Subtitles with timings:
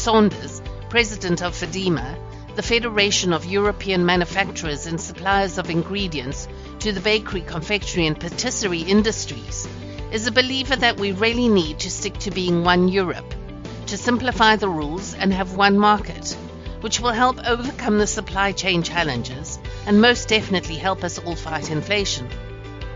[0.00, 2.16] Sanders, president of FEDIMA,
[2.56, 6.48] the Federation of European Manufacturers and Suppliers of Ingredients
[6.78, 9.68] to the bakery, confectionery, and patisserie industries,
[10.10, 13.34] is a believer that we really need to stick to being one Europe,
[13.88, 16.34] to simplify the rules and have one market,
[16.80, 21.70] which will help overcome the supply chain challenges and most definitely help us all fight
[21.70, 22.26] inflation.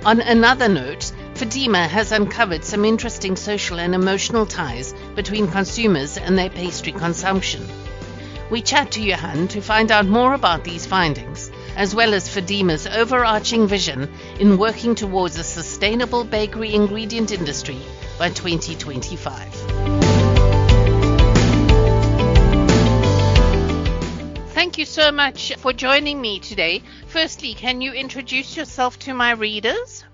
[0.07, 6.39] On another note, FEDIMA has uncovered some interesting social and emotional ties between consumers and
[6.39, 7.67] their pastry consumption.
[8.51, 12.87] We chat to Johan to find out more about these findings, as well as FEDIMA's
[12.87, 17.79] overarching vision in working towards a sustainable bakery ingredient industry
[18.17, 19.55] by 2025.
[24.55, 26.83] Thank you so much for joining me today.
[27.09, 30.05] Firstly, can you introduce yourself to my readers?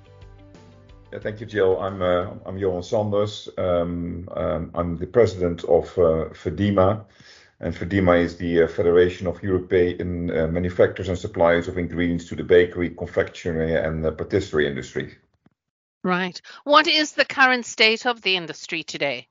[1.13, 1.81] Yeah, thank you, Jill.
[1.81, 3.49] I'm uh, I'm Johan Sanders.
[3.59, 7.05] Um, um, I'm the president of uh, FEDIMA,
[7.59, 12.37] and FEDIMA is the uh, Federation of European uh, Manufacturers and Suppliers of Ingredients to
[12.37, 15.17] the bakery, confectionery, and patisserie industry.
[16.05, 16.41] Right.
[16.63, 19.27] What is the current state of the industry today?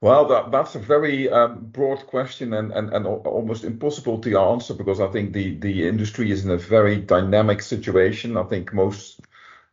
[0.00, 4.74] Well, that, that's a very um, broad question and, and, and almost impossible to answer
[4.74, 8.36] because I think the, the industry is in a very dynamic situation.
[8.36, 9.20] I think most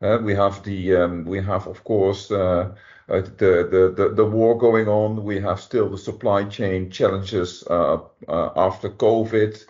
[0.01, 2.71] we have the um, we have of course uh,
[3.09, 5.23] uh, the, war going on.
[5.23, 9.65] We have still the supply chain challenges uh, uh, after COVID.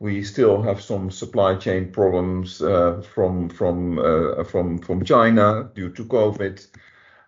[0.00, 3.96] We still have some supply chain problems uh, from from
[4.44, 6.66] from from China due to COVID.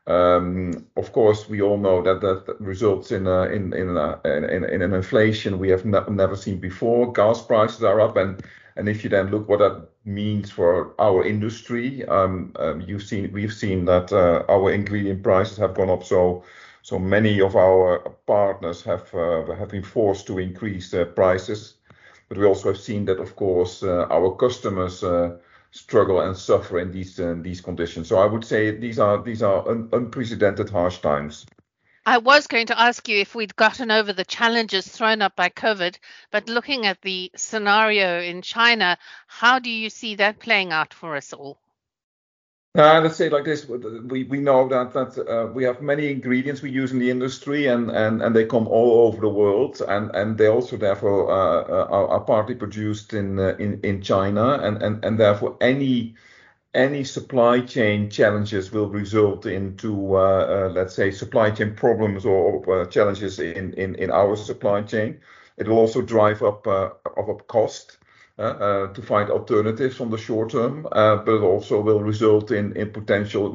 [0.06, 4.64] Um, of course, we all know that that results in a, in in, a, in,
[4.64, 7.12] in an inflation we have ne- never seen before.
[7.12, 8.42] Gas prices are up, and
[8.76, 13.30] and if you then look what that means for our industry, um, um, you've seen
[13.32, 16.02] we've seen that uh, our ingredient prices have gone up.
[16.02, 16.42] So
[16.82, 21.74] so many of our partners have uh, have been forced to increase their prices,
[22.28, 25.36] but we also have seen that of course uh, our customers uh,
[25.72, 28.08] struggle and suffer in these uh, these conditions.
[28.08, 31.46] So I would say these are these are un- unprecedented harsh times.
[32.04, 35.48] I was going to ask you if we'd gotten over the challenges thrown up by
[35.50, 35.96] COVID,
[36.32, 41.16] but looking at the scenario in China, how do you see that playing out for
[41.16, 41.61] us all?
[42.74, 46.62] Uh, let's say like this: we we know that that uh, we have many ingredients
[46.62, 50.10] we use in the industry, and and and they come all over the world, and
[50.14, 54.58] and they also therefore uh, uh are, are, partly produced in uh, in in China,
[54.62, 56.14] and and and therefore any
[56.72, 59.92] any supply chain challenges will result into
[60.72, 65.20] let's say supply chain problems or challenges in, in in our supply chain.
[65.58, 67.98] It will also drive up up cost.
[68.38, 72.72] Uh, uh, to find alternatives on the short term, uh, but also will result in
[72.90, 73.52] potential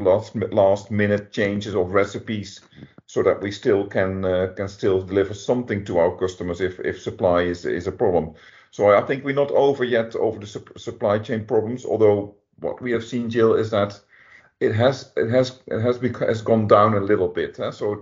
[0.51, 2.61] last-minute changes of recipes
[3.07, 7.91] so that we still can still deliver something to our customers if supply is a
[7.91, 8.35] problem.
[8.69, 12.91] So I think we're not over yet over the supply chain problems, although what we
[12.91, 13.99] have seen, Jill, is that
[14.59, 15.11] it has
[16.43, 17.55] gone down a little bit.
[17.73, 17.99] So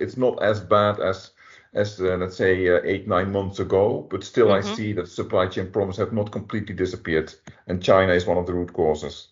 [0.00, 1.30] it's not as bad as
[1.72, 4.68] as uh, let's say uh, eight nine months ago but still mm-hmm.
[4.68, 7.32] i see that supply chain problems have not completely disappeared
[7.66, 9.28] and china is one of the root causes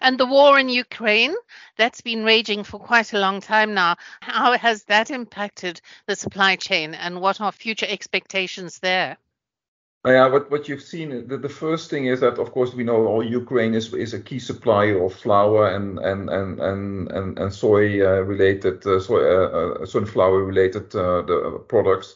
[0.00, 1.34] and the war in Ukraine,
[1.76, 3.96] that's been raging for quite a long time now.
[4.20, 9.18] How has that impacted the supply chain and what are future expectations there?
[10.06, 13.06] Yeah, what what you've seen, the, the first thing is that of course we know
[13.06, 17.52] all Ukraine is is a key supplier of flour and and and and and, and
[17.52, 22.14] soy uh, related uh, soy, uh, uh sunflower related uh, the products.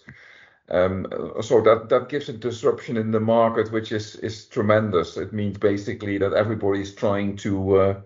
[0.70, 1.06] Um,
[1.42, 5.16] so that that gives a disruption in the market, which is is tremendous.
[5.16, 8.00] It means basically that everybody is trying to uh,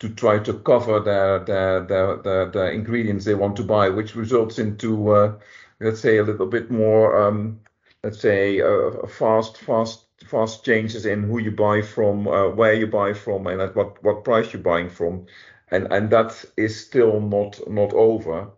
[0.00, 4.58] to try to cover their their, their their ingredients they want to buy, which results
[4.58, 5.38] into
[5.78, 7.16] let's say a little bit more.
[7.22, 7.60] Um,
[8.02, 12.86] let's say uh, fast fast fast changes in who you buy from, uh, where you
[12.86, 15.26] buy from, and at what what price you're buying from,
[15.70, 18.50] and and that is still not not over.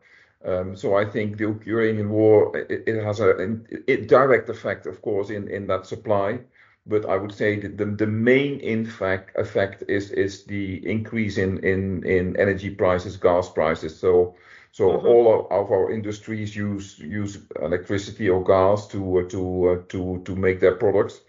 [0.44, 3.30] Um, so I think the Ukrainian war it, it has a,
[3.86, 6.40] a, direct effect, of course, in in that supply.
[6.84, 11.38] But I would say that the, the main in fact effect is is the increase
[11.38, 13.96] in in in energy prices, gas prices.
[13.98, 14.34] So
[14.72, 15.06] so mm-hmm.
[15.06, 20.34] all of our industries use use electricity or gas to uh, to uh, to to
[20.34, 21.20] make their products,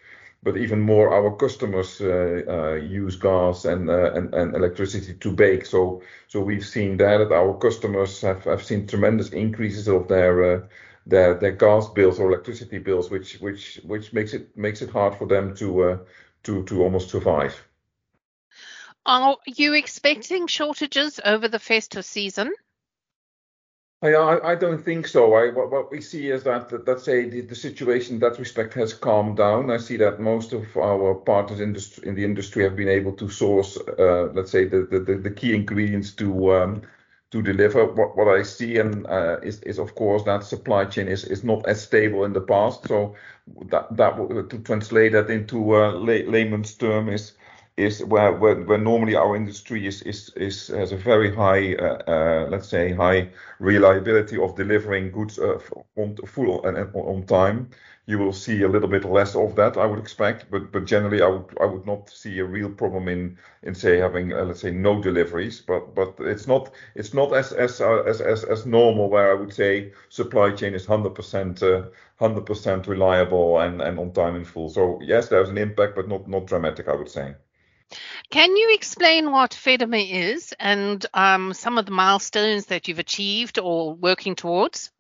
[0.44, 5.32] but even more our customers uh, uh, use gas and, uh, and and electricity to
[5.32, 5.66] bake.
[5.66, 10.44] So so we've seen that, that our customers have, have seen tremendous increases of their
[10.44, 10.68] uh,
[11.06, 15.16] their their gas bills or electricity bills, which which which makes it makes it hard
[15.16, 16.00] for them to
[16.44, 17.62] to to almost survive.
[19.06, 22.54] Are you expecting shortages over the festive season?
[24.04, 25.34] I, I don't think so.
[25.34, 28.38] I, what, what we see is that, that let's say the, the situation in that
[28.38, 29.72] respect has calmed down.
[29.72, 33.30] I see that most of our partners in, in the industry have been able to
[33.30, 36.82] source, uh, let's say, the, the, the key ingredients to um,
[37.32, 37.86] to deliver.
[37.86, 41.44] What, what I see and uh, is, is of course that supply chain is, is
[41.44, 42.88] not as stable in the past.
[42.88, 43.16] So
[43.72, 47.34] that that to translate that into uh, lay, layman's term is
[47.78, 51.98] is where, where, where normally our industry is, is, is has a very high, uh,
[52.08, 53.30] uh, let's say, high
[53.60, 55.60] reliability of delivering goods uh,
[55.98, 57.70] on full and on time.
[58.06, 61.22] You will see a little bit less of that, I would expect, but but generally,
[61.22, 64.60] I would I would not see a real problem in in say having uh, let's
[64.62, 68.66] say no deliveries, but but it's not it's not as as uh, as as, as
[68.66, 71.62] normal where I would say supply chain is 100%
[72.20, 74.70] 100% reliable and and on time in full.
[74.70, 77.36] So yes, there's an impact, but not not dramatic, I would say.
[78.30, 83.60] Can you explain what FEDIMA is and um, some of the milestones that you've achieved
[83.60, 84.92] or working towards?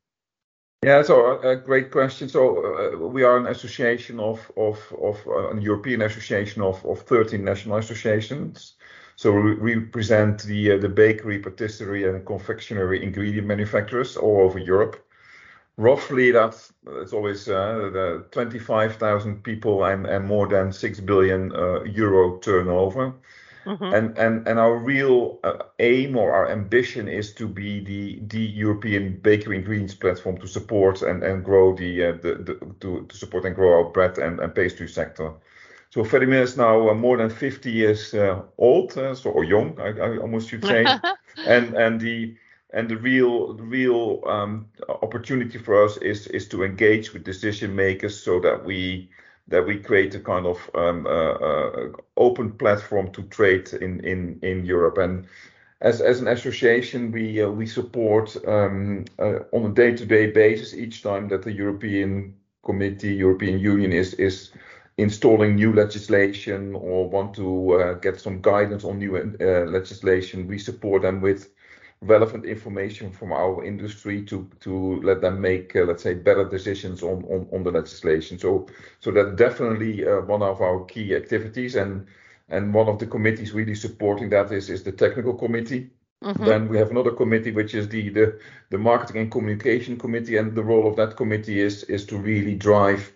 [0.83, 2.27] Yeah, so a uh, great question.
[2.27, 6.99] So uh, we are an association of of of uh, an European association of of
[7.03, 8.75] 13 national associations.
[9.15, 14.97] So we represent the uh, the bakery, patisserie, and confectionery ingredient manufacturers all over Europe
[15.77, 21.83] roughly that's it's always uh, the 25,000 people and, and more than 6 billion uh,
[21.83, 23.13] euro turnover.
[23.65, 23.93] Mm-hmm.
[23.93, 28.41] And, and and our real uh, aim or our ambition is to be the the
[28.41, 33.15] European bakery ingredients platform to support and, and grow the, uh, the, the to, to
[33.15, 35.31] support and grow our bread and, and pastry sector.
[35.91, 39.79] So FEDIMA is now uh, more than 50 years uh, old, uh, so or young,
[39.79, 40.85] I, I almost should say,
[41.47, 42.35] and and the
[42.73, 44.67] and the real real um,
[45.01, 49.09] opportunity for us is is to engage with decision makers so that we
[49.47, 51.87] that we create a kind of um, uh, uh,
[52.17, 54.97] open platform to trade in in in Europe.
[54.97, 55.27] And
[55.81, 61.03] as as an association we uh, we support um, uh, on a day-to-day basis each
[61.03, 64.51] time that the European Committee European Union is is
[64.97, 70.59] installing new legislation or want to uh, get some guidance on new uh, legislation we
[70.59, 71.49] support them with
[72.07, 77.03] relevant information from our industry to to let them make uh, let's say better decisions
[77.03, 78.37] on, on on the legislation.
[78.39, 78.67] So
[78.99, 82.07] so that's definitely uh, one of our key activities and
[82.49, 85.89] and one of the committees really supporting that is is the technical committee.
[86.23, 86.45] Mm-hmm.
[86.45, 88.39] then we have another committee which is the, the
[88.69, 90.37] the marketing and communication committee.
[90.37, 93.11] And the role of that committee is is to really drive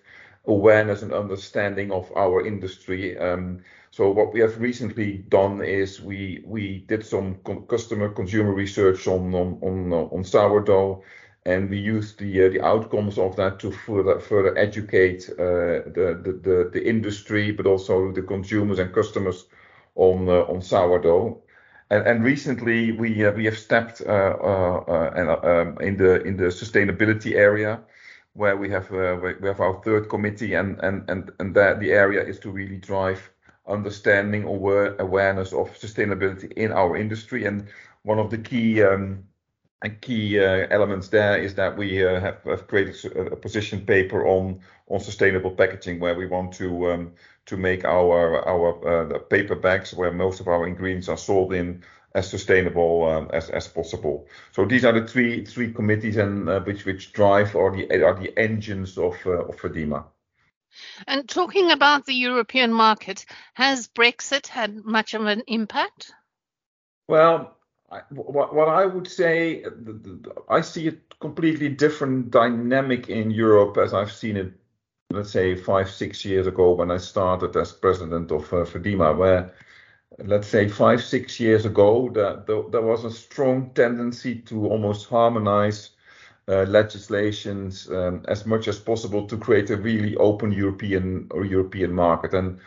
[0.45, 3.17] awareness and understanding of our industry.
[3.17, 3.59] Um,
[3.97, 9.33] so what we have recently done is we we did some customer consumer research on
[9.33, 11.01] on on, uh, on sourdough,
[11.47, 16.21] and we used the uh, the outcomes of that to further further educate uh, the,
[16.23, 19.45] the, the the industry, but also the consumers and customers
[19.95, 21.41] on uh, on sourdough.
[21.89, 27.33] And, and recently we uh, we have stepped uh, um, in the in the sustainability
[27.33, 27.79] area
[28.33, 28.91] where we have
[29.41, 32.77] we have our third committee and and and and that the area is to really
[32.77, 33.31] drive
[33.67, 37.45] understanding or awareness of sustainability in our industry.
[37.45, 37.67] And
[38.03, 39.23] one of the key um,
[40.01, 44.59] key uh, elements there is that we uh, have, have, created a, position paper on
[44.87, 47.11] on sustainable packaging, where we want to um,
[47.45, 51.83] to make our our uh, paper bags, where most of our ingredients are sold in,
[52.15, 54.27] as sustainable um, as as possible.
[54.51, 58.19] So these are the three three committees and uh, which which drive or the are
[58.19, 60.03] the engines of uh, of FEDIMA.
[61.07, 66.11] And talking about the European market, has Brexit had much of an impact?
[67.07, 67.57] Well,
[67.89, 69.63] I, what, what, I would say,
[70.49, 74.53] I see a completely different dynamic in Europe as I've seen it,
[75.09, 79.53] let's say, five, six years ago when I started as president of uh, FEDIMA, where,
[80.19, 85.91] let's say, five, six years ago, there was a strong tendency to almost harmonize
[86.49, 91.91] uh, legislations um, as much as possible to create a really open European or European
[91.91, 92.33] market.
[92.33, 92.59] And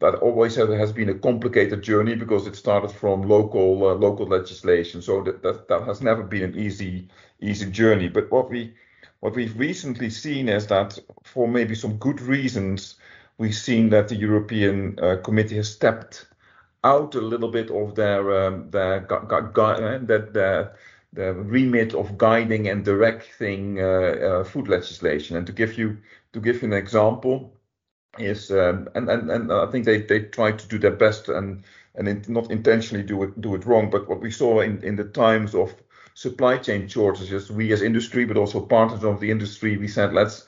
[0.00, 5.02] that always has been a complicated journey because it started from local uh, local legislation.
[5.02, 7.08] So that, that that has never been an easy
[7.40, 8.08] easy journey.
[8.08, 8.74] But what we
[9.20, 12.96] what we've recently seen is that for maybe some good reasons,
[13.38, 16.26] we've seen that the European uh, Committee has stepped
[16.84, 20.76] out a little bit of their um, their gu- gu- gu- that their
[21.16, 25.36] the remit of guiding and directing uh, uh, food legislation.
[25.36, 25.96] And to give you
[26.32, 27.56] to give you an example,
[28.18, 31.64] is um, and, and and I think they they try to do their best and
[31.94, 33.90] and in, not intentionally do it do it wrong.
[33.90, 35.74] But what we saw in in the times of
[36.14, 40.46] supply chain shortages, we as industry, but also partners of the industry, we said let's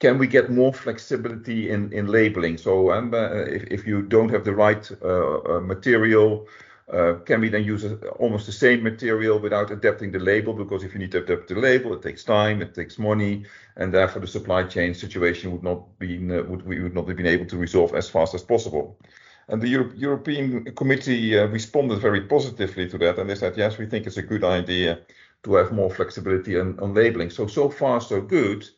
[0.00, 2.58] can we get more flexibility in in labeling?
[2.58, 6.46] So um, uh, if if you don't have the right uh, uh material
[6.92, 10.52] Uh, can we then use a, almost the same material without adapting the label?
[10.52, 13.44] Because if you need to adapt the label, it takes time, it takes money,
[13.76, 17.16] and therefore the supply chain situation would not be uh, would we would not have
[17.16, 18.98] been able to resolve as fast as possible.
[19.48, 23.78] And the Euro- European Committee uh, responded very positively to that, and they said, yes,
[23.78, 25.00] we think it's a good idea
[25.44, 27.30] to have more flexibility on, on labeling.
[27.30, 28.68] So so far so good.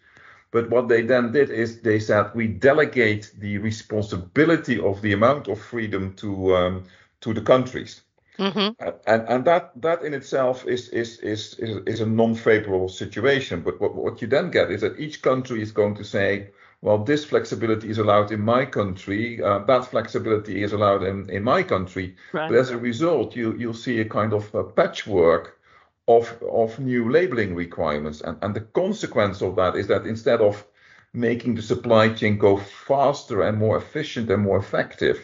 [0.52, 5.48] But what they then did is they said we delegate the responsibility of the amount
[5.48, 6.84] of freedom to um,
[7.26, 8.02] to the countries.
[8.38, 8.68] Mm-hmm.
[9.06, 13.62] And and that that in itself is is is is, is a non-favorable situation.
[13.62, 16.50] But what, what you then get is that each country is going to say,
[16.82, 21.42] well, this flexibility is allowed in my country, uh, that flexibility is allowed in, in
[21.42, 22.14] my country.
[22.32, 22.50] Right.
[22.50, 25.58] But as a result, you you'll see a kind of a patchwork
[26.06, 28.20] of of new labeling requirements.
[28.20, 30.64] And and the consequence of that is that instead of
[31.12, 35.18] making the supply chain go faster and more efficient and more effective,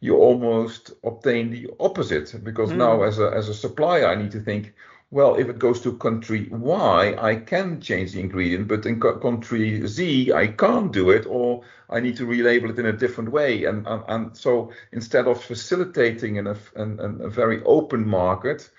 [0.00, 2.76] you almost obtain the opposite because mm.
[2.76, 4.72] now as a as a supplier I need to think
[5.10, 9.86] well if it goes to country Y I can change the ingredient but in country
[9.86, 13.64] Z I can't do it or I need to relabel it in a different way
[13.64, 18.70] and and, and so instead of facilitating in a, in, a very open market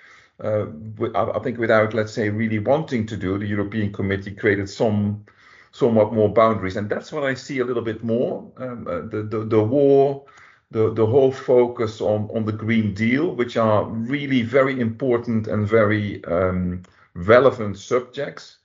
[0.43, 0.65] uh,
[1.13, 5.25] I think without let's say really wanting to do the European Committee created some
[5.71, 9.21] somewhat more boundaries and that's what I see a little bit more um, uh, the,
[9.23, 10.25] the the war
[10.71, 15.67] the, the whole focus on, on the Green Deal, which are really very important and
[15.67, 18.57] very um, relevant subjects,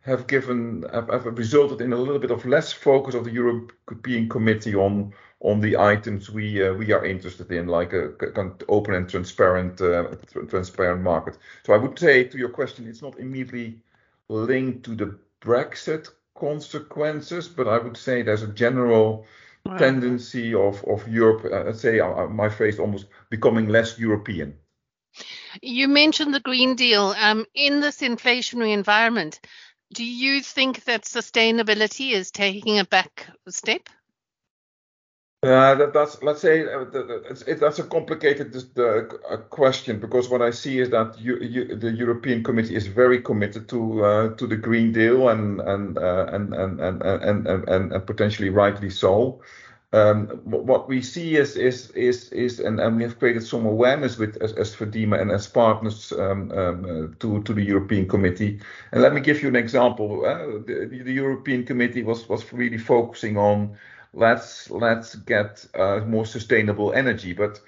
[0.00, 4.28] have given have, have, resulted in a little bit of less focus of the European
[4.28, 8.94] Committee on on the items we uh, we are interested in, like a, a open
[8.94, 10.08] and transparent uh,
[10.48, 11.38] transparent market.
[11.64, 13.80] So I would say to your question, it's not immediately
[14.28, 19.26] linked to the Brexit consequences, but I would say there's a general
[19.78, 24.54] tendency of, of Europe, uh, let's say uh, uh, my phrase almost becoming less European.
[25.60, 27.14] You mentioned the Green Deal.
[27.18, 29.40] Um, in this inflationary environment,
[29.92, 33.88] do you think that sustainability is taking a back step?
[35.44, 36.84] Uh, that, that's let's say uh,
[37.48, 41.90] it, that's a complicated uh, question because what I see is that you, you, the
[41.90, 46.54] European Committee is very committed to uh, to the Green Deal and and, uh, and,
[46.54, 49.42] and, and, and, and and potentially rightly so.
[49.92, 54.18] Um, what we see is is is is and, and we have created some awareness
[54.18, 58.60] with as, as and as partners um, um, to to the European Committee.
[58.92, 60.20] And let me give you an example.
[60.20, 63.76] the, the European Committee was was really focusing on
[64.14, 67.32] let's let's get uh, more sustainable energy.
[67.32, 67.60] But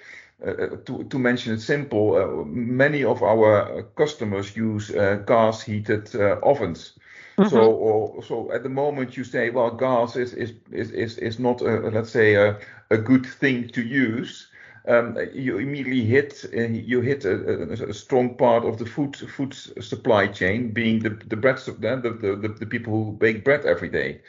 [0.45, 5.61] uh, uh, to, to mention it simple, uh, many of our customers use uh, gas
[5.61, 6.93] heated uh, ovens.
[7.37, 7.49] Mm-hmm.
[7.49, 11.39] So, or, so at the moment you say, well, gas is is is is, is
[11.39, 12.59] not a, let's say a,
[12.89, 14.47] a good thing to use.
[14.87, 20.27] Um, you immediately hit you hit a, a, strong part of the food food supply
[20.27, 24.21] chain, being the the bread the, the, the, the people who bake bread every day.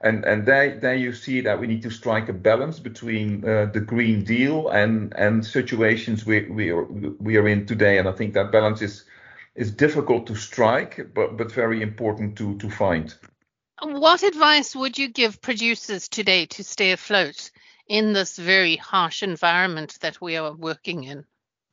[0.00, 3.66] And, and there, there you see that we need to strike a balance between uh,
[3.66, 7.98] the Green Deal and, and situations we, we, are, we are in today.
[7.98, 9.04] And I think that balance is,
[9.54, 13.14] is difficult to strike, but, but very important to, to find.
[13.82, 17.50] What advice would you give producers today to stay afloat
[17.88, 21.24] in this very harsh environment that we are working in?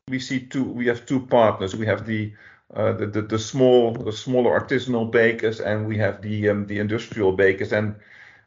[0.07, 0.63] We see two.
[0.63, 1.75] We have two partners.
[1.75, 2.33] We have the
[2.75, 6.79] uh, the, the, the small the smaller artisanal bakers and we have the um, the
[6.79, 7.95] industrial bakers and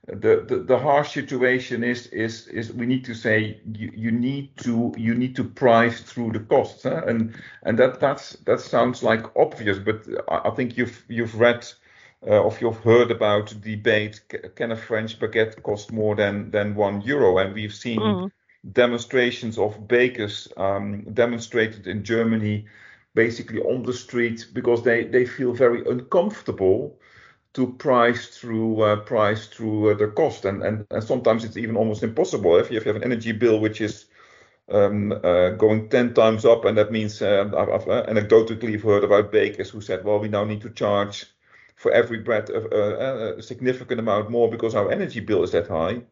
[0.07, 4.57] the, the, the harsh situation is is is we need to say you, you need
[4.59, 7.03] to you need to price through the costs huh?
[7.07, 11.67] and and that that's that sounds like obvious but I, I think you've you've read
[12.27, 14.21] uh, or you've heard about the debate
[14.57, 18.31] can a French baguette cost more than than one euro and we've seen mm.
[18.73, 22.67] demonstrations of bakers um, demonstrated in Germany
[23.15, 26.99] basically on the street because they they feel very uncomfortable
[27.55, 31.77] to price through uh, price through uh, the cost, and, and and sometimes it's even
[31.77, 34.07] almost impossible if you if you have an energy bill which is
[34.69, 39.05] um, uh, going 10 times up, and that means uh, I've, I've uh, anecdotally heard
[39.05, 41.27] about bakers who said, well, we now need to charge
[41.77, 45.69] for every bread a, a, a, significant amount more because our energy bill is that
[45.69, 46.03] high.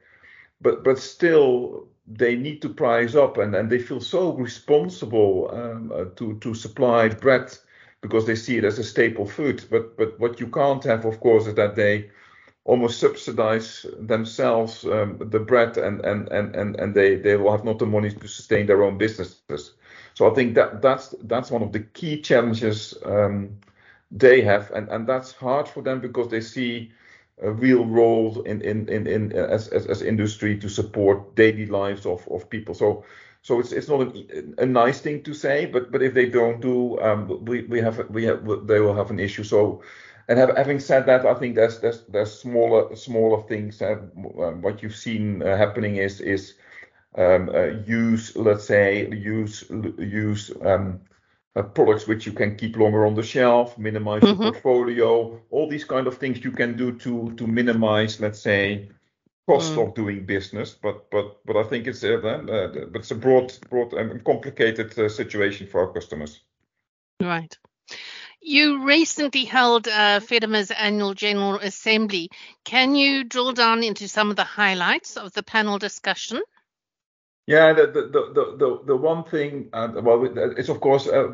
[0.61, 5.92] But but still, they need to price up, and, and they feel so responsible um,
[5.94, 7.56] uh, to to supply bread
[8.00, 9.64] because they see it as a staple food.
[9.71, 12.11] But but what you can't have, of course, is that they
[12.64, 17.64] almost subsidize themselves um, the bread and and and and and they they will have
[17.64, 19.73] not the money to sustain their own businesses.
[20.14, 23.59] So I think that that's that's one of the key challenges um,
[24.11, 26.92] they have, and and that's hard for them because they see
[27.43, 32.07] a real role in in in, in as, as as industry to support daily lives
[32.07, 32.75] of of people.
[32.75, 33.05] So
[33.43, 36.61] so it's it's not a, a, nice thing to say, but but if they don't
[36.61, 39.43] do, um, we we have we have they will have an issue.
[39.43, 39.83] So,
[40.29, 43.83] and have, having said that, I think there's there's there's smaller smaller things.
[43.83, 43.97] Uh,
[44.61, 46.55] what you've seen uh, happening is is
[47.19, 49.65] um, uh, use let's say use
[49.99, 51.01] use um,
[51.54, 54.42] uh, products which you can keep longer on the shelf, minimize mm-hmm.
[54.42, 58.88] the portfolio, all these kind of things you can do to to minimize, let's say,
[59.47, 59.87] cost mm.
[59.87, 60.75] of doing business.
[60.82, 64.99] But but but I think it's a uh, but it's a broad broad and complicated
[64.99, 66.40] uh, situation for our customers.
[67.21, 67.56] Right.
[68.44, 72.28] You recently held uh, FEDIMA's annual General Assembly.
[72.64, 76.42] Can you drill down into some of the highlights of the panel discussion?
[77.47, 80.25] Yeah, the the the the, the one thing, uh, well,
[80.57, 81.27] it's of course uh,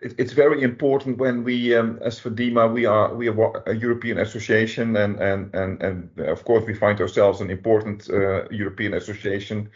[0.00, 4.96] it's very important when we, um, as FEDIMA, we are we are a European association,
[4.96, 9.68] and and and and of course we find ourselves an important uh, European association,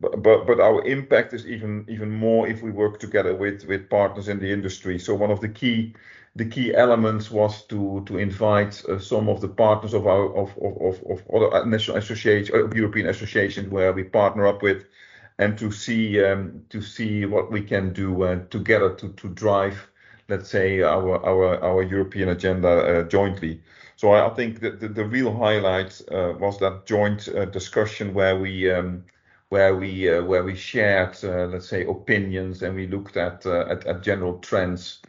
[0.00, 4.28] but, but our impact is even even more if we work together with with partners
[4.28, 4.98] in the industry.
[4.98, 5.94] So one of the key
[6.36, 10.56] the key elements was to to invite uh, some of the partners of our of
[10.58, 14.84] of of, other national uh, European associations where we partner up with,
[15.38, 19.88] and to see um, to see what we can do uh, together to to drive,
[20.28, 23.60] let's say our our our European agenda uh, jointly.
[23.96, 28.14] So I, I think that the, the, real highlight uh, was that joint uh, discussion
[28.14, 28.70] where we.
[28.70, 29.04] Um,
[29.48, 34.38] where we where we shared, let's say, opinions and we looked at, at, at general
[34.38, 35.00] trends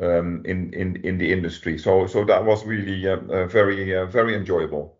[0.00, 1.78] um, in in in the industry.
[1.78, 4.96] So so that was really uh, uh, very uh, very enjoyable.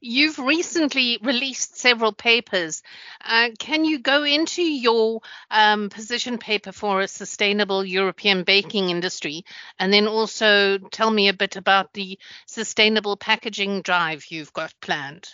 [0.00, 2.82] You've recently released several papers.
[3.20, 5.20] Uh, can you go into your
[5.50, 9.44] um, position paper for a sustainable European baking industry
[9.78, 15.28] and then also tell me a bit about the sustainable packaging drive you've got planned?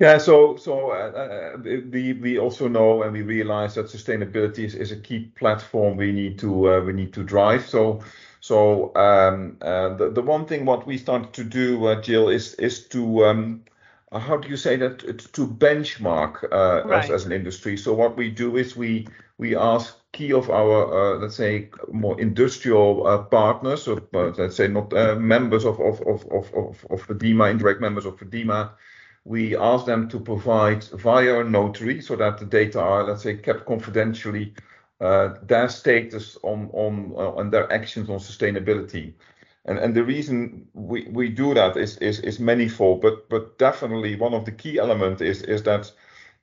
[0.00, 4.74] Yeah, so so uh, uh, we we also know and we realize that sustainability is,
[4.74, 7.68] is a key platform we need to uh, we need to drive.
[7.68, 8.02] So
[8.40, 12.54] so um, uh, the the one thing what we started to do, uh, Jill, is
[12.54, 13.64] is to um,
[14.10, 15.00] uh, how do you say that
[15.34, 17.04] to benchmark right.
[17.04, 17.76] as, as an industry.
[17.76, 23.26] So what we do is we we ask key of our let's say more industrial
[23.30, 28.06] partners, or let's say not members of of of of of, of FEDIMA, indirect members
[28.06, 28.70] of FEDIMA
[29.24, 33.36] we ask them to provide via a notary so that the data are, let's say,
[33.36, 34.54] kept confidentially,
[35.00, 39.14] uh, their status on on uh, on their actions on sustainability.
[39.66, 44.16] And and the reason we, we do that is, is is manifold, but but definitely
[44.16, 45.92] one of the key elements is is that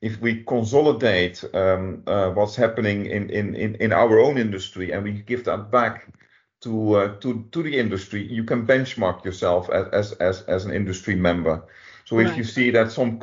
[0.00, 5.02] if we consolidate um, uh, what's happening in, in, in, in our own industry and
[5.02, 6.06] we give that back
[6.60, 10.72] to uh, to to the industry, you can benchmark yourself as as as, as an
[10.72, 11.62] industry member.
[12.08, 12.26] So right.
[12.26, 13.20] if you see that some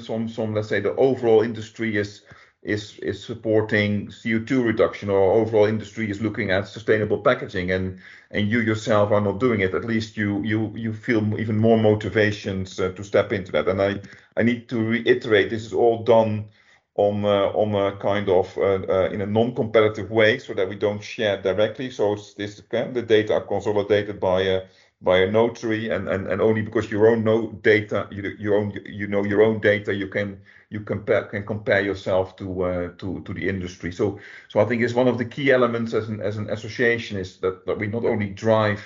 [0.00, 2.22] some some let's say the overall industry is
[2.62, 7.98] is is supporting CO2 reduction or overall industry is looking at sustainable packaging and
[8.30, 11.76] and you yourself are not doing it at least you you you feel even more
[11.76, 14.00] motivations uh, to step into that and I
[14.38, 16.46] I need to reiterate this is all done
[16.94, 21.04] on uh, on a kind of uh, in a non-competitive way so that we don't
[21.04, 24.62] share directly so this the data are consolidated by
[25.00, 28.72] by a notary and, and, and only because your own no data you, your own
[28.86, 33.20] you know your own data you can you compare can compare yourself to uh, to
[33.22, 33.92] to the industry.
[33.92, 37.18] So so I think it's one of the key elements as an as an association
[37.18, 38.82] is that, that we not only drive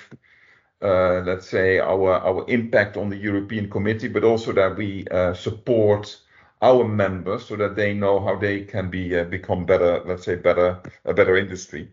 [0.81, 5.33] uh, let's say our our impact on the European Committee but also that we uh,
[5.33, 6.19] support
[6.61, 10.35] our members so that they know how they can be uh, become better let's say
[10.35, 11.91] better a better industry.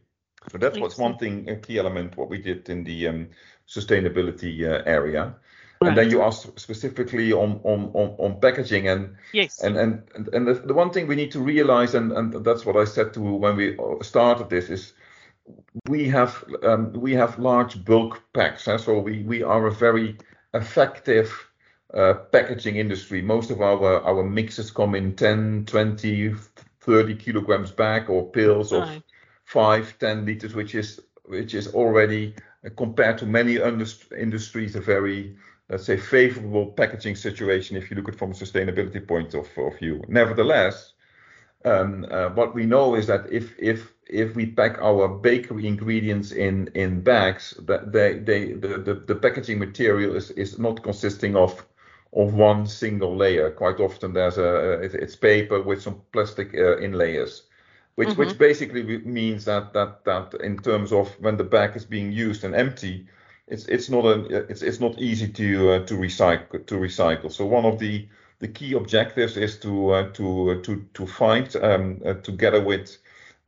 [0.50, 3.29] So that's what's one thing a key element what we did in the um,
[3.68, 5.35] sustainability uh, area.
[5.81, 5.88] Right.
[5.88, 9.62] And then you asked specifically on, on, on, on packaging and yes.
[9.62, 10.02] and and
[10.33, 13.12] and the, the one thing we need to realize and, and that's what I said
[13.14, 14.94] to when we started this is
[15.87, 20.16] we have um, we have large bulk packs so we we are a very
[20.55, 21.31] effective
[21.92, 26.35] uh, packaging industry most of our our mixes come in 10 20
[26.81, 28.96] 30 kilograms back or pills right.
[28.96, 29.02] of
[29.44, 32.35] 5 10 liters which is which is already
[32.77, 35.37] compared to many industries, a very,
[35.69, 39.49] let's say, favorable packaging situation if you look at it from a sustainability point of,
[39.79, 40.03] view.
[40.09, 40.92] Nevertheless,
[41.64, 46.33] um, uh, what we know is that if if if we pack our bakery ingredients
[46.33, 51.66] in in bags, that they they the, packaging material is not consisting of
[52.12, 53.51] of one single layer.
[53.51, 54.12] Quite often
[54.95, 57.45] it's paper with some plastic uh, inlayers
[57.96, 58.20] which mm-hmm.
[58.20, 62.44] which basically means that that that in terms of when the bag is being used
[62.44, 63.06] and empty,
[63.48, 67.32] it's it's not a it's it's not easy to uh, to recycle to recycle.
[67.32, 68.06] So one of the
[68.38, 72.96] the key objectives is to uh, to uh, to to find um, uh, together with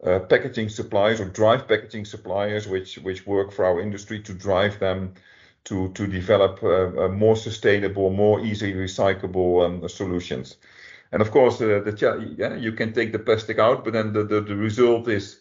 [0.04, 4.78] uh, packaging suppliers or drive packaging suppliers which which work for our industry to drive
[4.78, 5.12] them
[5.64, 10.56] to to develop uh, more sustainable, more easily recyclable um, solutions.
[11.12, 14.24] And of course, uh, the yeah, you can take the plastic out, but then the,
[14.24, 15.40] the, the result is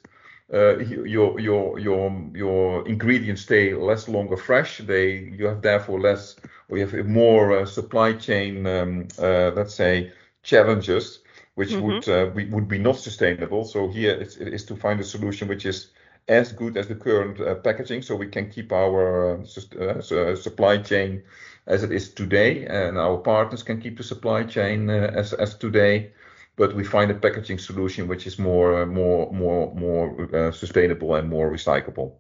[0.54, 4.78] uh, your your your your ingredients stay less longer fresh.
[4.78, 6.38] They you have therefore less
[6.70, 10.12] or you have more uh, supply chain um, uh, let's say
[10.44, 11.20] challenges
[11.56, 11.82] which mm-hmm.
[11.82, 13.66] would uh, we, would be not sustainable.
[13.66, 15.90] So here it's, it is to find a solution which is
[16.28, 21.24] as good as the current uh, packaging, so we can keep our uh, supply chain
[21.66, 26.12] as it is today, and our partners can keep the supply chain as as today
[26.58, 31.30] but we find a packaging solution which is more more more more uh, sustainable and
[31.30, 32.16] more recyclable.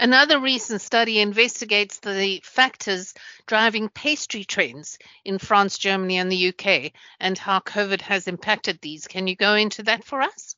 [0.00, 3.14] Another recent study investigates the factors
[3.46, 9.06] driving pastry trends in France, Germany, and the UK, and how COVID has impacted these.
[9.06, 10.51] Can you go into that for us?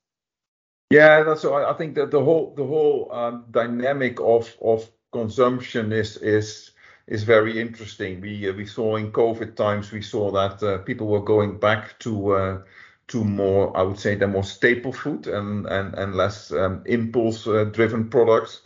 [0.90, 6.16] Yeah, so I think that the whole the whole um, dynamic of of consumption is
[6.18, 6.70] is
[7.06, 8.20] is very interesting.
[8.20, 11.98] We uh, we saw in COVID times we saw that uh, people were going back
[12.00, 12.62] to uh,
[13.08, 17.46] to more I would say the more staple food and and and less um, impulse
[17.46, 18.62] uh, driven products.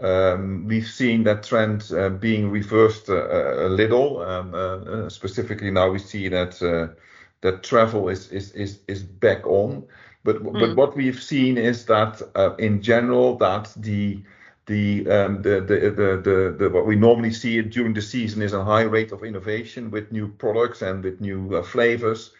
[0.00, 4.20] Um, we've seen that trend uh, being reversed uh, a little.
[4.22, 6.58] Um, specifically now we see that
[7.40, 9.84] that travel is is is is back on.
[10.24, 10.52] But mm.
[10.52, 12.22] but what we've seen is that
[12.58, 14.22] in general that the
[14.66, 18.64] the, um, the, the, the, the, what we normally see during the season is a
[18.64, 22.30] high rate of innovation with new products and with new uh, flavors.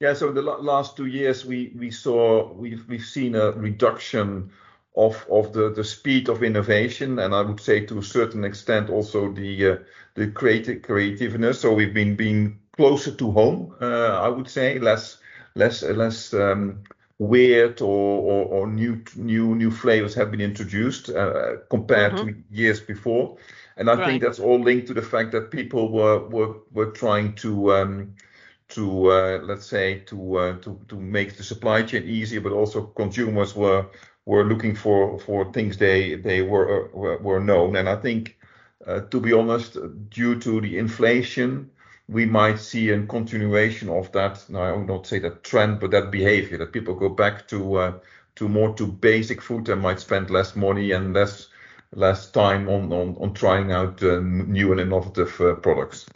[0.00, 4.50] Yeah, so the last two years we we saw we've we've seen a reduction
[4.94, 8.90] of of the the speed of innovation, and I would say to a certain extent
[8.90, 9.76] also the uh,
[10.14, 11.60] the creative creativeness.
[11.60, 15.18] So we've been being closer to home, uh, I would say, less
[15.56, 16.84] less less um,
[17.18, 22.28] weird or, or, or, new new new flavors have been introduced uh, compared mm-hmm.
[22.28, 23.36] to years before.
[23.76, 24.06] And I right.
[24.06, 28.14] think that's all linked to the fact that people were were were trying to um,
[28.68, 32.82] to uh, let's say to uh, to to make the supply chain easier, but also
[32.82, 33.86] consumers were
[34.24, 37.76] were looking for for things they they were uh, were, were known.
[37.76, 38.38] And I think,
[38.86, 39.76] uh, to be honest,
[40.10, 41.70] due to the inflation
[42.08, 44.42] we might see a continuation of that.
[44.48, 47.76] Now, I would not say that trend, but that behavior that people go back to
[47.76, 47.92] uh,
[48.36, 51.48] to more to basic food and might spend less money and less
[51.94, 56.06] less time on on, on trying out uh, new and innovative uh, products.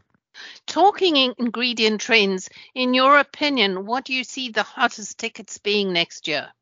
[0.66, 5.92] Talking in ingredient trends, in your opinion, what do you see the hottest tickets being
[5.92, 6.52] next year?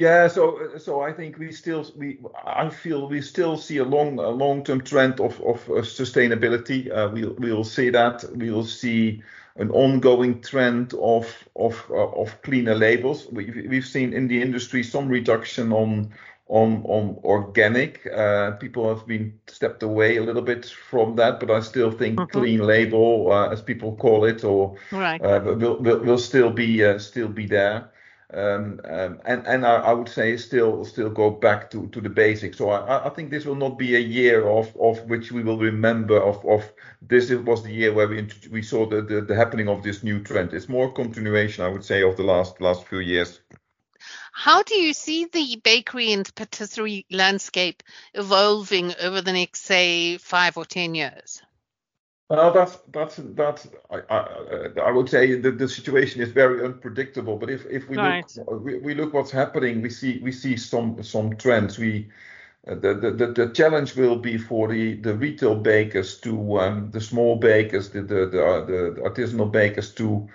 [0.00, 4.18] Yeah, so so I think we still we I feel we still see a long
[4.18, 6.90] a long term trend of of uh, sustainability.
[6.90, 9.22] Uh, we we will see that we will see
[9.56, 13.28] an ongoing trend of of uh, of cleaner labels.
[13.30, 16.12] We, we've seen in the industry some reduction on
[16.48, 18.04] on on organic.
[18.06, 22.18] Uh, people have been stepped away a little bit from that, but I still think
[22.18, 22.36] mm-hmm.
[22.36, 25.20] clean label, uh, as people call it, or right.
[25.22, 27.90] uh, will, will will still be uh, still be there.
[28.32, 32.56] Um, um, and and I, would say still still go back to, to the basics.
[32.56, 35.58] So I, I think this will not be a year of, of which we will
[35.58, 39.68] remember of, of this was the year where we we saw the, the, the happening
[39.68, 40.54] of this new trend.
[40.54, 43.40] It's more continuation, I would say, of the last last few years.
[44.32, 47.82] How do you see the bakery and patisserie landscape
[48.14, 51.40] evolving over the next, say, five or ten years?
[52.30, 57.36] Well, that's that's that's I, I, I would say that the situation is very unpredictable.
[57.36, 58.24] But if, if we right.
[58.36, 61.78] look we, we look what's happening, we see we see some some trends.
[61.78, 62.08] We
[62.66, 67.00] uh, the, the the challenge will be for the the retail bakers to um, the
[67.00, 70.26] small bakers, the the the, uh, the artisanal bakers to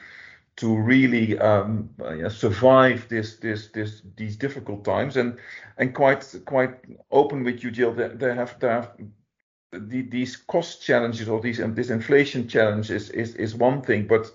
[0.57, 5.39] to really um, uh, survive this this this these difficult times and
[5.79, 6.75] and quite quite
[7.09, 7.93] open with you, Jill.
[7.93, 8.91] They, they have they have
[9.87, 14.31] the, these cost challenges or these this inflation challenge is is, is one thing, but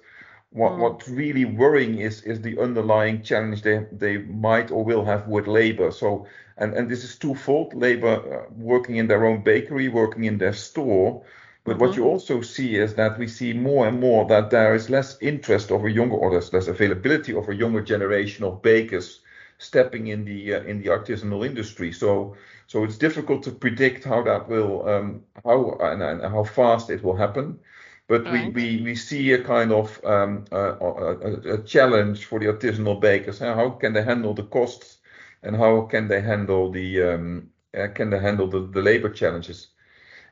[0.50, 0.78] what mm.
[0.78, 5.46] what's really worrying is is the underlying challenge they they might or will have with
[5.46, 5.90] labor.
[5.90, 6.26] So
[6.56, 10.54] and and this is twofold: labor uh, working in their own bakery, working in their
[10.54, 11.22] store.
[11.64, 11.80] But mm-hmm.
[11.80, 12.10] what you mm-hmm.
[12.10, 15.84] also see is that we see more and more that there is less interest of
[15.84, 19.20] a younger or there's less availability of a younger generation of bakers
[19.58, 21.92] stepping in the uh, in the artisanal industry.
[21.92, 26.90] So so it's difficult to predict how that will um, how and, and, how fast
[26.90, 27.58] it will happen.
[28.06, 28.52] But right.
[28.52, 33.00] we, we, we see a kind of um, a, a, a, challenge for the artisanal
[33.00, 33.38] bakers.
[33.38, 34.98] How can they handle the costs,
[35.42, 39.68] and how can they handle the um, uh, can they handle the, the labor challenges?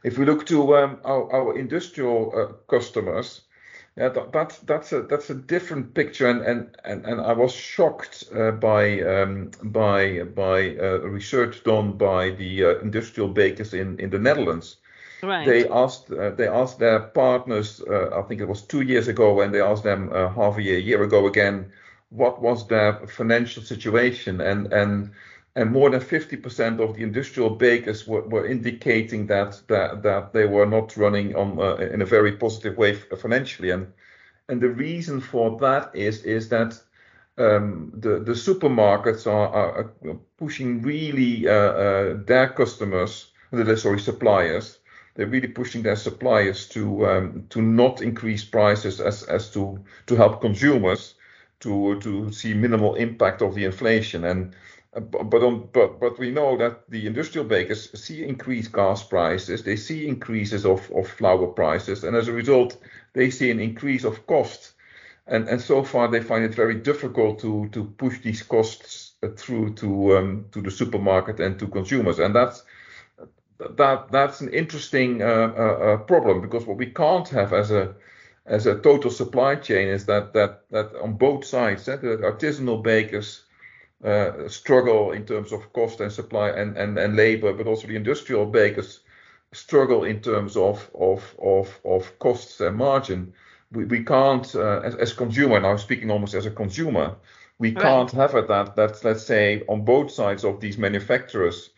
[0.04, 3.42] If we look to um, our, our, industrial uh, customers,
[3.96, 7.52] yeah, that, that, that's a that's a different picture, and and and, and I was
[7.52, 13.98] shocked uh, by um, by by uh, research done by the uh, industrial bakers in
[14.00, 14.78] in the Netherlands.
[15.22, 15.46] Right.
[15.46, 19.42] They asked uh, they asked their partners, uh, I think it was two years ago,
[19.42, 21.70] and they asked them half a year, year ago again,
[22.08, 25.10] what was their financial situation, and and
[25.54, 30.46] and more than 50% of the industrial bakers were, were indicating that, that that they
[30.46, 33.70] were not running on uh, in a very positive way financially.
[33.70, 33.92] And
[34.48, 36.80] and the reason for that is is that
[37.38, 39.90] um, the the supermarkets are, are
[40.38, 43.32] pushing really uh, uh, their customers
[43.76, 44.78] sorry suppliers.
[45.14, 50.16] They're really pushing their suppliers to um, to not increase prices as as to to
[50.16, 51.14] help consumers
[51.60, 54.24] to to see minimal impact of the inflation.
[54.24, 54.54] And
[54.94, 60.06] but on, but we know that the industrial bakers see increased gas prices, they see
[60.06, 62.76] increases of, flour prices, and as a result,
[63.14, 64.72] they see an increase of cost.
[65.26, 69.74] And and so far, they find it very difficult to push these costs uh, through
[69.74, 72.18] to um, to the supermarket and to consumers.
[72.18, 72.62] And that's
[73.58, 77.94] that that's an interesting uh, uh, uh problem because what we can't have as a
[78.44, 82.82] as a total supply chain is that that that on both sides, eh, the artisanal
[82.82, 83.51] bakers uh,
[84.48, 88.46] struggle in terms of cost and supply and, and, and labor, but also the industrial
[88.46, 89.00] bakers
[89.52, 93.32] struggle in terms of of of, of costs and margin.
[93.70, 97.16] We, we can't, uh, as, as consumer, now speaking almost as a consumer,
[97.58, 97.82] we right.
[97.82, 101.70] can't have it that that let's say on both sides of these manufacturers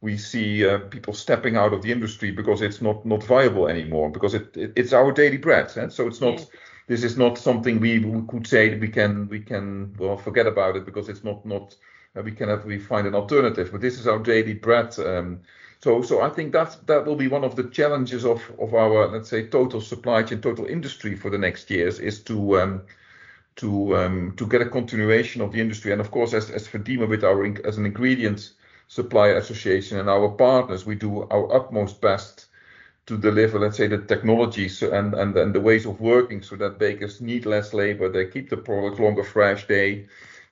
[0.00, 4.10] we see uh, people stepping out of the industry because it's not not viable anymore
[4.10, 6.46] because it, it it's our daily bread and so it's not
[6.86, 10.76] this is not something we, we could say we can we can well forget about
[10.76, 11.76] it because it's not not
[12.16, 13.70] uh, we cannot we find an alternative.
[13.72, 14.98] But this is our daily bread.
[14.98, 15.40] Um,
[15.80, 19.08] so so I think that that will be one of the challenges of of our
[19.08, 22.82] let's say total supply chain, total industry for the next years is to um,
[23.56, 25.92] to um, to get a continuation of the industry.
[25.92, 28.52] And of course, as as Fedima with our as an ingredient
[28.88, 32.46] supplier association and our partners, we do our utmost best
[33.06, 36.78] to deliver, let's say, the technologies and, and, and the ways of working so that
[36.78, 40.06] bakers need less labor, they keep the product longer fresh, they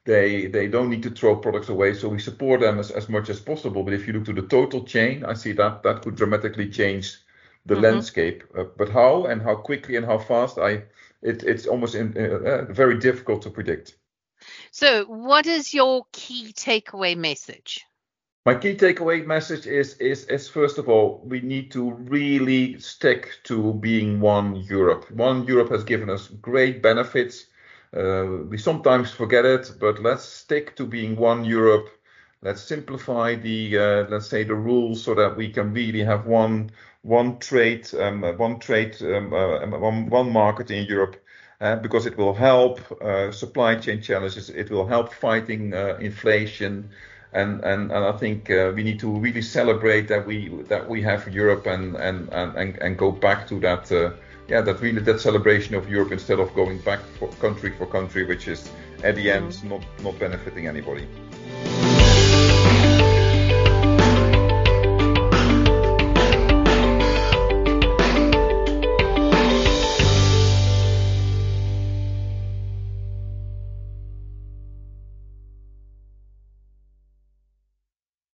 [0.05, 1.95] they they don't need to throw products away.
[1.95, 3.83] So we support them as, as much as possible.
[3.83, 7.19] But if you look to the total chain, I see that that could dramatically change
[7.67, 7.85] the mm-hmm.
[7.85, 8.45] landscape.
[8.57, 10.85] Uh, but how and how quickly and how fast, I
[11.23, 13.97] it, it's almost in, uh, uh very difficult to predict.
[14.71, 17.85] So, what is your key takeaway message?
[18.47, 23.33] My key takeaway message is, is, is first of all, we need to really stick
[23.45, 25.11] to being one Europe.
[25.11, 27.49] One Europe has given us great benefits.
[27.95, 31.91] Uh, we sometimes forget it, but let's stick to being one Europe.
[32.41, 36.71] Let's simplify the, uh, let's say, the rules so that we can really have one
[37.03, 41.17] one trade, um, one trade, um, uh, one, one market in Europe.
[41.61, 46.89] Uh, because it will help uh, supply chain challenges, it will help fighting uh, inflation,
[47.33, 51.03] and and, and I think uh, we need to really celebrate that we that we
[51.03, 54.11] have Europe and and and and go back to that uh,
[54.49, 58.25] yeah that really that celebration of Europe instead of going back for country for country,
[58.25, 58.71] which is
[59.05, 59.69] at the end mm-hmm.
[59.69, 61.07] not not benefiting anybody.